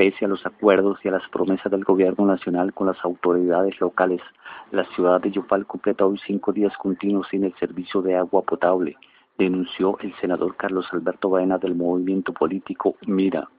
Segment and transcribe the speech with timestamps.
[0.00, 4.22] Pese a los acuerdos y a las promesas del gobierno nacional con las autoridades locales,
[4.70, 8.96] la ciudad de Yopal completa hoy cinco días continuos sin el servicio de agua potable,
[9.36, 13.50] denunció el senador Carlos Alberto Baena del movimiento político Mira.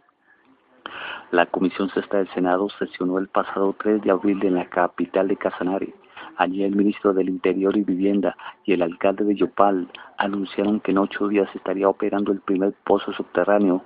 [1.30, 5.38] La Comisión Sexta del Senado sesionó el pasado 3 de abril en la capital de
[5.38, 5.94] Casanare.
[6.38, 8.35] Allí el ministro del Interior y Vivienda
[8.66, 13.13] y el alcalde de Yopal anunciaron que en ocho días estaría operando el primer pozo
[13.13, 13.84] subterráneo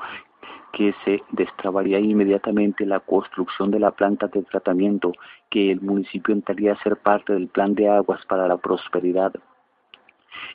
[0.76, 5.14] que se destrabaría inmediatamente la construcción de la planta de tratamiento
[5.50, 9.34] que el municipio entraría a ser parte del plan de aguas para la prosperidad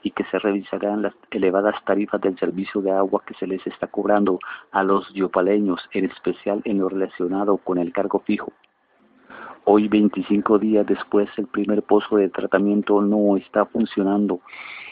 [0.02, 3.86] y que se revisarán las elevadas tarifas del servicio de agua que se les está
[3.86, 4.38] cobrando
[4.72, 8.52] a los yopaleños, en especial en lo relacionado con el cargo fijo.
[9.64, 14.40] Hoy, 25 días después, el primer pozo de tratamiento no está funcionando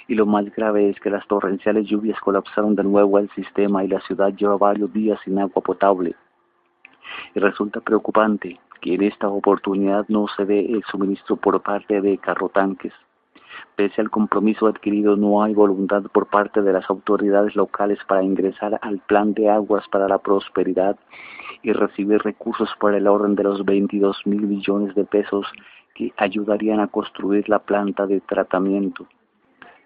[0.08, 3.88] y lo más grave es que las torrenciales lluvias colapsaron de nuevo el sistema y
[3.88, 6.16] la ciudad lleva varios días sin agua potable.
[7.34, 12.16] Y resulta preocupante que en esta oportunidad no se ve el suministro por parte de
[12.16, 12.94] carrotanques.
[13.76, 18.78] Pese al compromiso adquirido, no hay voluntad por parte de las autoridades locales para ingresar
[18.80, 20.96] al plan de aguas para la prosperidad
[21.62, 25.46] y recibir recursos por el orden de los 22 mil millones de pesos
[25.94, 29.06] que ayudarían a construir la planta de tratamiento.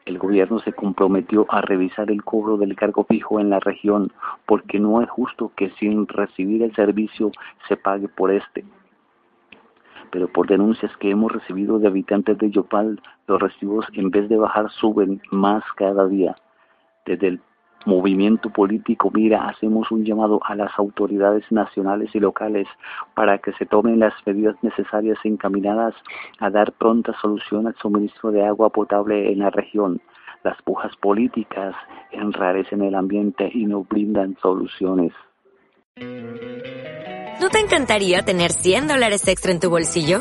[0.04, 4.12] El gobierno se comprometió a revisar el cobro del cargo fijo en la región
[4.46, 7.30] porque no es justo que sin recibir el servicio
[7.68, 8.64] se pague por este.
[10.10, 14.36] Pero por denuncias que hemos recibido de habitantes de Yopal, los recibos en vez de
[14.36, 16.36] bajar suben más cada día.
[17.06, 17.40] Desde el
[17.86, 22.66] movimiento político Mira hacemos un llamado a las autoridades nacionales y locales
[23.14, 25.94] para que se tomen las medidas necesarias encaminadas
[26.38, 30.00] a dar pronta solución al suministro de agua potable en la región.
[30.44, 31.74] Las pujas políticas
[32.10, 35.12] enrarecen el ambiente y no brindan soluciones.
[37.40, 40.20] ¿No te encantaría tener 100 dólares extra en tu bolsillo?